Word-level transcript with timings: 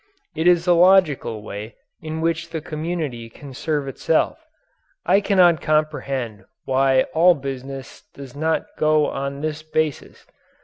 It 0.35 0.47
is 0.47 0.65
the 0.65 0.73
logical 0.73 1.43
way 1.43 1.75
in 2.01 2.21
which 2.21 2.49
the 2.49 2.59
community 2.59 3.29
can 3.29 3.53
serve 3.53 3.87
itself. 3.87 4.39
I 5.05 5.21
cannot 5.21 5.61
comprehend 5.61 6.45
why 6.65 7.03
all 7.13 7.35
business 7.35 8.01
does 8.15 8.35
not 8.35 8.65
go 8.79 9.05
on 9.05 9.41
this 9.41 9.61
basis. 9.61 10.25